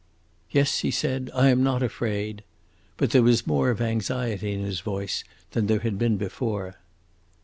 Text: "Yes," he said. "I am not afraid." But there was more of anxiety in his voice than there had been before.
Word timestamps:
"Yes," 0.49 0.79
he 0.79 0.89
said. 0.89 1.29
"I 1.31 1.49
am 1.49 1.61
not 1.61 1.83
afraid." 1.83 2.43
But 2.97 3.11
there 3.11 3.21
was 3.21 3.45
more 3.45 3.69
of 3.69 3.79
anxiety 3.79 4.51
in 4.51 4.63
his 4.63 4.79
voice 4.79 5.23
than 5.51 5.67
there 5.67 5.81
had 5.81 5.99
been 5.99 6.17
before. 6.17 6.73